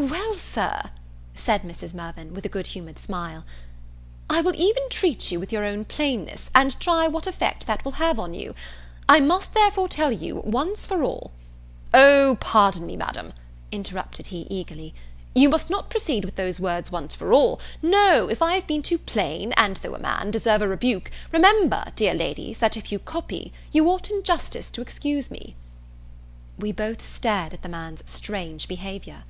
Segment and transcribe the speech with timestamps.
[0.00, 0.90] "Well, Sir,"
[1.34, 1.92] said Mrs.
[1.92, 3.44] Mirvan (with a good humoured smile),
[4.30, 7.92] "I will even treat you with your own plainness, and try what effect that will
[7.92, 8.54] have on you:
[9.08, 11.32] I must therefore tell you, once for all"
[12.12, 13.32] "O pardon me, Madam!"
[13.72, 14.94] interrupted he, eagerly,
[15.34, 18.82] "you must not proceed with those words once for all; no, if I have been
[18.82, 22.98] too plain, and though a man, deserve a rebuke, remember, dear ladies that if you
[23.00, 25.54] copy, you ought in justice to excuse me."
[26.56, 29.24] We both stared at the man's strange behaviour.